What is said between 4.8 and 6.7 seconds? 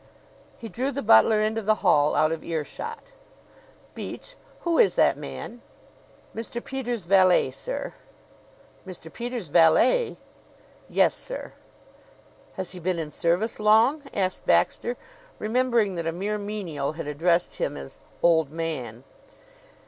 that man?" "Mr.